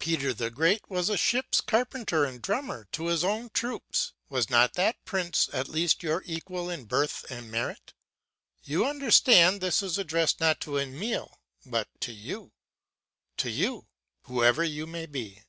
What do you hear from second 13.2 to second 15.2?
to you, whoever you may